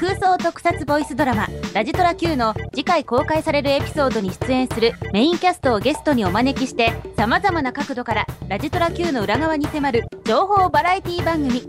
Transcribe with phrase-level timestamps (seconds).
[0.00, 11.68] 空想特撮ボイスドラマ「ラジトラ Q」の次回公開されるエピソードに出演するメインキャストをゲストにお招きしてさまざまな角度からラジトラ Q の裏側に迫る情報バラエティ番組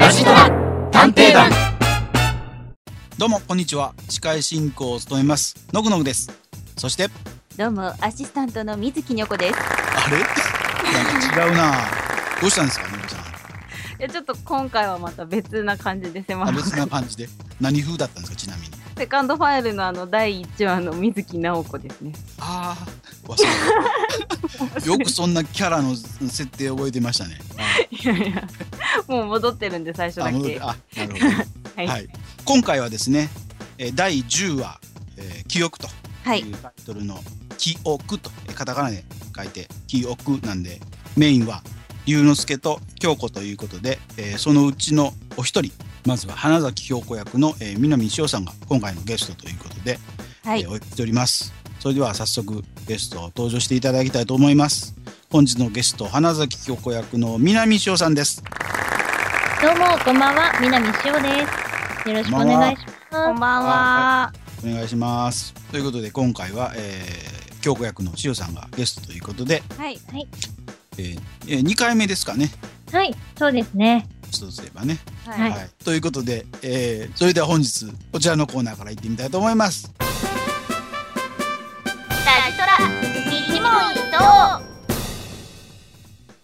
[0.00, 0.50] ラジトラ
[0.90, 1.52] 探偵団
[3.16, 3.94] どうも、こんにちは。
[4.08, 5.54] 司会進行を務めます。
[5.72, 6.32] のぐのぐです。
[6.76, 7.08] そして、
[7.56, 10.18] どうもアシスタントの水木にょこですあれ？
[10.92, 12.04] なんか違うな
[12.40, 13.03] どうしたんですか、のぐちゃん。
[13.03, 13.03] い
[13.98, 17.28] やちょっと今回はまた別な感じで迫あ、る別な感じで。
[17.60, 18.68] 何風だったんですか、ちなみに。
[18.96, 22.86] セカンドファイルのあの第1話の水木直子ですねああ、
[23.26, 24.86] 忘れた。
[24.86, 27.40] よくそんなキャラの設定覚えてましたね。
[27.90, 28.48] いやいや
[29.08, 31.26] もう戻ってるんで最初あ、だけあ、なるほど。
[31.76, 32.08] はいはい。
[32.44, 33.28] 今回はですね、
[33.78, 34.80] えー第10話、
[35.16, 35.88] えー記憶と
[36.24, 37.22] はいいうタイトルの
[37.58, 39.04] 記憶と、えーカタカナで
[39.36, 40.80] 書いて記憶なんで、
[41.16, 41.62] メインは
[42.06, 45.72] 龍之介と京子ということで、えーそのうちのお一人、
[46.06, 49.98] まずは花崎京子役の、えー南潮さんが今回のゲストということで、
[50.44, 51.52] はいえーお呼びしております。
[51.80, 54.94] それでは早速ゲストを登場していただきたいと思います。
[55.30, 58.42] 本日のゲスト、花崎京子役の南潮さんです。
[59.62, 60.52] どうも、こんばんは。
[60.60, 61.46] 南しおで
[62.04, 62.08] す。
[62.08, 64.32] よろしくお願いしまこんばんは
[64.62, 65.54] お願いします。
[65.70, 70.53] ということで今回は、えー、京子役の塩さんがゲストということで、はいえー
[70.98, 72.50] えー、2回目ですかね。
[72.88, 72.96] す。
[72.96, 74.08] はい、そうですね。
[74.30, 74.98] 一つすればね。
[75.26, 79.92] はいはいということで、えー、それでは本日こちらのコーナーから行ってみたいと思います。
[82.26, 82.78] ラジトラ
[83.30, 84.62] 一問一答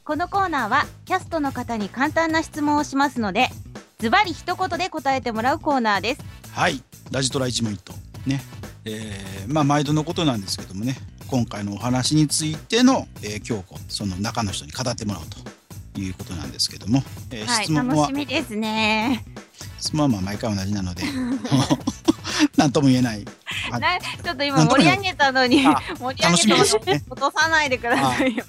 [0.04, 3.48] このコーナーはキャストの方に簡単な質問をしますので
[3.98, 6.82] ズバリ一言で答えてもらうコーナーですはい。
[7.10, 7.92] ラジトラ一問一答。
[8.26, 8.40] ね。
[8.84, 10.96] えー、まあ毎度のことなんですけどもね、
[11.28, 15.26] 今回のお話についての、えー、京子、その中の人に語ってもらおう
[15.94, 17.94] ということなんですけども、えーはい質問は？
[17.94, 19.24] 楽しみですね。
[19.78, 21.02] 質問はまあ毎回同じなので、
[22.56, 23.24] なんとも言えない。
[23.24, 27.02] ちょっと今盛り上げたのにあ盛り上げたのにですよね。
[27.08, 28.44] 落とさないでくださいよ。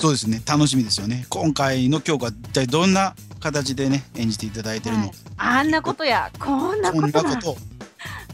[0.00, 0.42] そうですね。
[0.46, 1.26] 楽しみですよね。
[1.28, 5.08] 今回の京子は一体どんな形でね、演じていただいてるの？
[5.08, 6.30] か、あんなことや。
[6.38, 7.56] こんなこと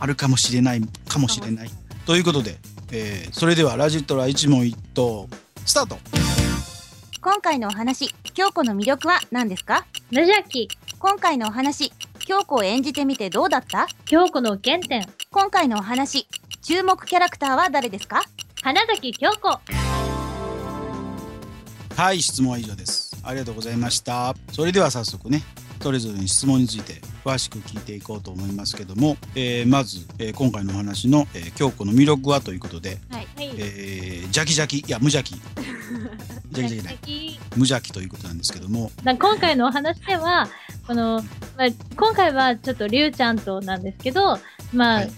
[0.04, 1.70] あるかもしれない、かもしれない。
[2.04, 2.59] ということで、
[2.92, 5.26] えーそれではラジトラ一問一答、
[5.65, 5.98] スタート
[7.22, 9.87] 今回のお話京子の魅力は何ですか？
[10.10, 13.87] 無邪気、今回のお話京子を演じてみてどうだった？
[14.04, 16.28] 京子の原点、今回のお話
[16.60, 18.22] 注目キャラクターは誰ですか？
[18.62, 19.59] 花崎京子。
[21.97, 23.16] はい、質問は以上です。
[23.22, 24.34] ありがとうございました。
[24.53, 25.42] それでは早速ね、
[25.80, 33.50] それぞれに質問について詳しく聞いていこうと思いますけども、えーまず、えー今回のお話の、えー京子の魅力はということで、はいはい。
[33.58, 35.34] えー、邪気邪気、いや、無邪気。
[36.56, 36.98] 邪気じゃない。
[37.02, 40.48] 気無邪気ということなんですけども、だ今回のお話では、
[40.86, 41.22] この、
[41.56, 44.38] まあ、今回はちょっとりゅうちゃんとなんですけど、
[44.72, 45.12] まあ、はい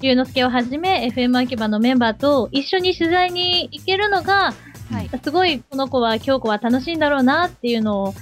[0.00, 4.52] 龍之介をはじめ FM 秋葉のメンバーと一緒に取材に行けるのが、
[4.90, 8.14] はいすごいこの子は京子は楽しいんだろうなっていうのを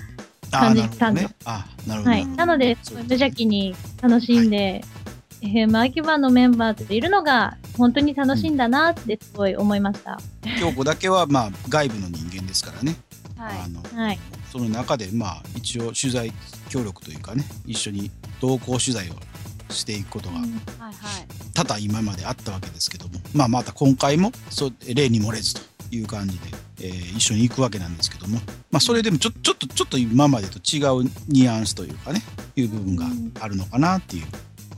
[0.59, 1.29] 感じたんで。
[1.45, 2.11] あーなるほど。
[2.11, 2.27] はい。
[2.27, 4.85] なので、無邪気に楽しんで、
[5.41, 10.19] FM 秋葉のメンバーといるのが、本当に楽しいんだなってすごい思いました。
[10.61, 12.97] 京子だけは、まあ、外部の人間ですからね。
[13.37, 14.19] はいあのはい。
[14.53, 16.33] その中で、まあ、一応取材
[16.69, 18.11] 協力というかね、一緒に
[18.41, 19.15] 同行取材を
[19.73, 20.93] していくことがはいはい
[21.55, 25.61] 多々今まであったわけですけども、まあ、また今回もそう例に漏れずと
[25.91, 26.47] いう感じで、
[26.83, 28.39] えー一緒に行くわけなんですけども、
[28.71, 32.23] まあ、それでもちょちょっとちょっと今までと違うニュアンスというかね
[32.57, 33.07] いう部分が
[33.41, 34.27] あるのかなっていう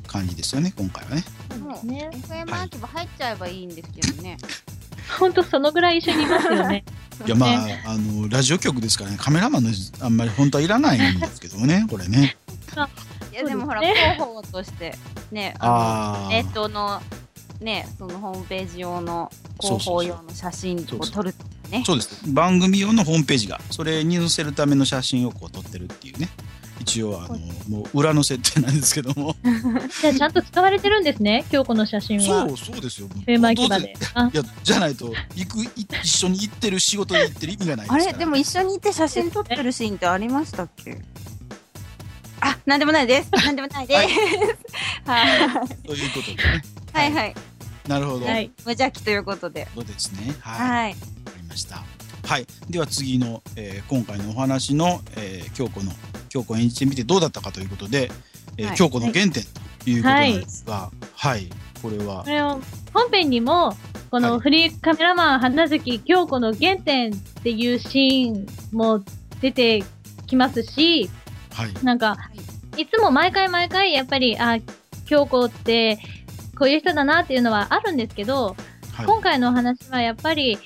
[0.07, 1.25] 感じですよね今回はね。
[1.51, 2.11] そうね。
[2.13, 4.37] FM 秋葉入っちゃえばいいんですけどね。
[5.19, 6.85] 本当そのぐらい一緒にいますよね。
[7.27, 12.37] いやまああのラジオ局ですからねカメラマンのあんまり本当はいらないんですけどもねこれね。
[13.33, 14.97] いやでもほら広報として
[15.33, 17.01] ねああのネットの
[17.61, 21.35] ねそのホームページ用の広報用の写真を撮る
[21.79, 21.83] ね。
[21.87, 26.29] そうです番組用のホームページがそれに載せるための写真をこう撮ってるっていうね
[26.81, 29.37] 一応あのもう裏の設定なんですけども
[30.01, 32.25] じゃあちゃんと使われてるんですね、京子の写真は。
[32.49, 33.97] そうそうですよ FM 秋葉で。
[34.15, 35.69] あいやじゃないと行くい
[36.03, 38.19] 一緒に行ってる仕事で行ってる意味がないですあかられ？
[38.19, 41.01] でも一緒にいて写真撮ってるシーンってありましたっけ？
[42.41, 43.31] あ、なんでもないです。
[43.33, 45.09] なんでもないです。
[45.09, 45.69] はい。
[45.87, 46.63] ということでね
[46.93, 47.35] はいはい。
[47.89, 48.51] なるほど、はい。
[48.65, 49.69] 無邪気ということで。
[49.75, 50.97] そうですねはいわ、はい。
[51.55, 51.83] ました。
[52.27, 52.47] はい。
[52.69, 55.93] では次の、えー今回のお話の、えー京子の
[56.29, 58.11] 京子を演じてみてどうだったかということで、
[58.59, 58.77] えーはい。
[58.77, 61.49] 京子の原点ということなんですがはい、
[61.81, 62.25] これは。
[62.25, 62.61] これを
[62.93, 63.77] 本編にも、
[64.11, 64.23] こはい。
[64.23, 69.05] のフリーカメラマン花崎京子の原点っていうシーンも
[69.41, 69.85] 出て
[70.27, 71.09] きますし、
[71.53, 71.75] はい。
[71.85, 72.17] なんか、
[72.77, 74.59] いつも毎回毎回、やっぱり、あ、
[75.07, 75.99] 京子って、
[76.59, 78.57] こういう人だなっていうのはあるんですけど、
[78.93, 79.07] はい。
[79.07, 80.59] 今回のお話はやっぱり、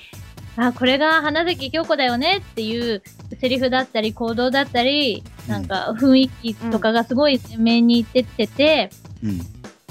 [0.57, 3.01] あ、これが花崎京子だよねっていう
[3.39, 8.91] セリフだったり行動だったり、うんなんか雰囲気とかがすごい前面に出てて、
[9.23, 9.41] うん。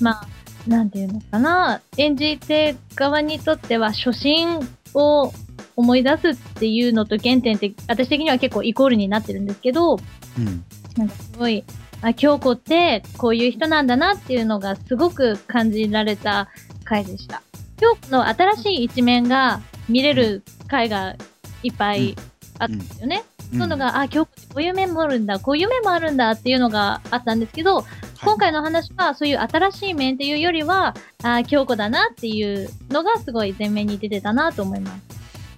[0.01, 0.29] まあ、
[0.69, 4.61] なんていうのかな、演じ手側にとっては初心
[4.95, 5.33] を
[5.75, 10.65] 思い出すっていうのと原点って私的には結構イコールになってるんですけど、うん。
[10.97, 11.65] なんかすごい、
[12.03, 16.49] あ、京子ってこういう人なんだなっていうのがすごく感じられた
[16.85, 17.43] 回でした。
[17.81, 21.17] 京子の新しい一面が見れる回が
[21.63, 22.17] いっぱい
[22.59, 23.23] あったんですよね。
[23.33, 27.87] うんそういうのが、あ、京子ってこういう面もあるんだ、こういう面もあるんだっていうのがあったんですけど、
[28.23, 34.91] 今回の話はそういう新しい面っていうよりは、あ、京子だなっていうのがすごい前面に出てたなと思いま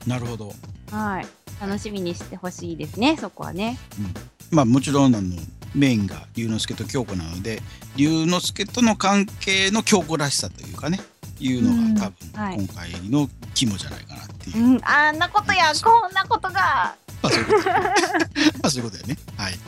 [0.05, 0.09] す。
[0.09, 0.53] なるほど。
[0.93, 1.27] はい。
[1.61, 3.77] 楽しみにしてほしいですね、そこはね。
[4.53, 5.29] まあもちろんあの
[5.75, 7.61] メインが龍之介と京子なので
[7.97, 11.00] 龍之介との関係の京子らしさというかね
[11.40, 12.56] いうのが多分はい。
[12.56, 16.94] 今回の肝じゃないかなっていう、うん、あんなことや、こんなことが。
[17.22, 17.75] まあそういうこと ま
[18.62, 19.19] あそういうことだよね。
[19.37, 19.54] はい。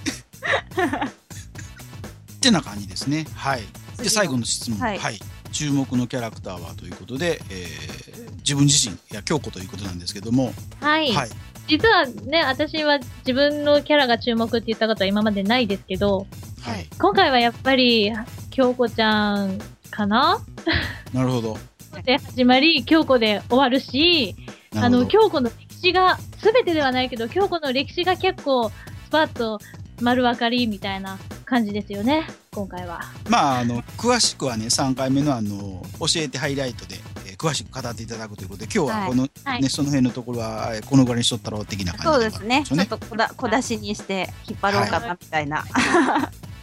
[1.07, 3.27] ってな感じですね。
[3.35, 3.63] はい。
[3.99, 4.79] で最後の質問。
[4.79, 4.99] はい。
[4.99, 5.21] はい、
[5.53, 10.53] 注目のキャラクターはということで、えー自分自身いや京子ということなんですけども。
[10.81, 11.13] はい。
[11.13, 11.29] はい。
[11.69, 16.27] 実はね、私は自分のキャラが注目って言ったことは今までないですけど、
[16.61, 16.87] はい。
[16.99, 18.13] 今回はやっぱり、
[18.51, 19.59] 京子ちゃん
[19.91, 20.41] かな？
[21.13, 21.59] なるほど。
[22.05, 24.35] で始まり、京子で終わるし、
[24.75, 29.61] あの、京子の歴史が、すべてではないけど、京子の歴史が結構、スパッと
[30.01, 33.01] 丸分かりみたいな感じですよね、今回は。
[33.29, 39.63] まあ、あの詳しくはね3回目のあの教えてハイライトで、えー詳しく語っていただくということで今日はこの、はい。
[39.63, 42.65] ねその辺のところはえーこのぐらいにしとったろう的な感じそうですね。
[42.65, 45.65] ちょっとと小だ小出しにして引っ張ろうかな、みたいな。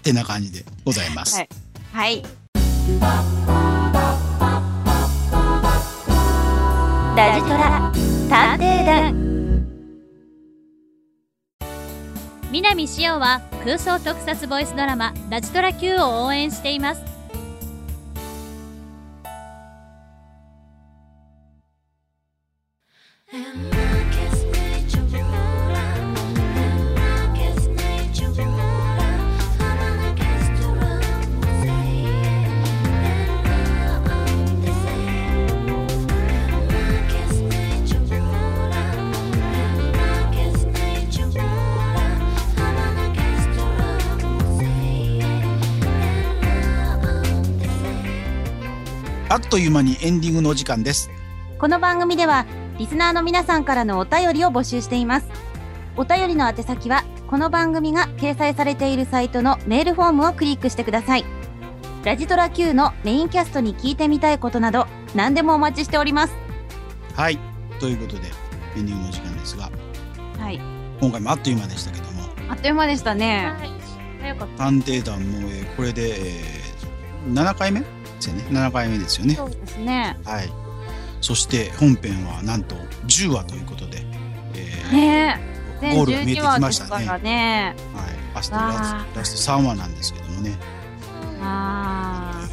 [0.01, 1.45] てな感じでございます。
[1.91, 2.23] はい
[7.19, 7.91] ラジトラ
[8.29, 9.13] 探偵団。
[12.49, 17.18] 南紫耀は空想特撮ボイスドラマラジトラ Q を応援しています。
[49.31, 51.11] あっという間にエンディングのお時間です。
[51.59, 52.47] この番組では
[52.79, 55.27] リスナーの皆さんからのお便りを募集しています。
[55.97, 61.25] お便りの宛先はこの番組が掲載されているサイトのメールフォームをクリックしてください。
[62.03, 66.33] ラジトラ Q のメインキャストに聞いてみたいことなど何でもお待ちしております。
[67.13, 67.37] はい。
[67.79, 68.29] ということで
[68.77, 69.69] エンディングのお時間ですが。
[70.39, 70.59] はい。
[70.99, 72.23] 今回もあっという間でしたけども。
[72.49, 73.53] あっという間でしたね。
[73.59, 73.69] はい。
[74.21, 74.57] 早かった。
[74.57, 76.69] 探偵団も、えーこれで、えー
[77.27, 77.83] 7回目
[78.19, 78.43] ですよね。
[78.49, 79.35] 7回目ですよね。
[79.35, 80.17] そうですね。
[80.25, 80.49] はい。
[81.21, 82.75] そして本編はなんと
[83.07, 84.03] 10話ということで、
[84.55, 85.39] えーね
[85.81, 87.05] ゴールが見えて12話きましたね。
[87.23, 87.75] ね。
[87.93, 89.05] はい、ラストわラあ。
[89.13, 90.57] スラスト3話なんですけどもね、
[91.41, 92.47] あ。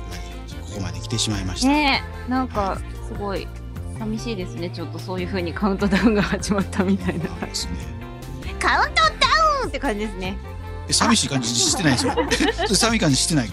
[0.68, 1.68] ここまで来てしまいましーた。
[1.68, 2.30] ねえ。
[2.30, 3.48] なんかすごい
[3.98, 4.70] 寂しいですね。
[4.70, 7.24] ちょっとそういう風にカウントダウンが始まったみたいな。
[7.46, 7.72] ですね。
[8.60, 9.06] カウントダ
[9.62, 10.36] ウンって感じですね。
[10.88, 12.14] え寂しい感じしてないですよ。
[12.76, 13.50] 寂い感じしてない。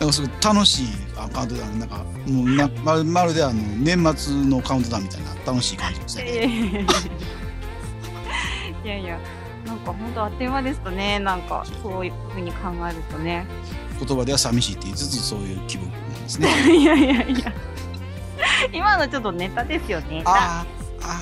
[0.00, 0.86] なんかすごい楽しい
[1.16, 6.86] あカウントダウンなんかもうなまるまるであの年末のカウントダウンみたいな楽しい感じでしたね。
[8.84, 9.18] いやいや、
[9.66, 11.18] なんか本当あっという間でしたね。
[11.18, 13.44] なんかそういうふうに考えるとね。
[13.98, 16.48] 言葉では寂しいって言いつつそういう気分なんですね。
[16.76, 17.52] いやいやいや。
[18.72, 20.22] 今のちょっとネタですよね。
[20.24, 21.20] あーあ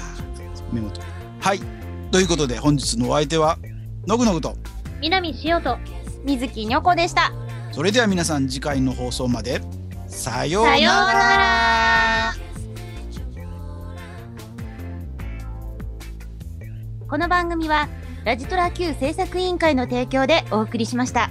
[0.71, 1.01] ーメモと。
[1.41, 1.61] はい
[2.11, 3.59] ということで本日のお相手は
[4.07, 4.55] のぐのぐと。
[5.01, 5.79] 南しおと。
[6.25, 7.33] 水木にょこでした。
[7.73, 9.61] それでは皆さん次回の放送まで
[10.07, 12.35] さようならなら。
[17.09, 17.89] この番組は
[18.25, 21.31] ラジトラ Q 制作委員会の提供でお送りしました。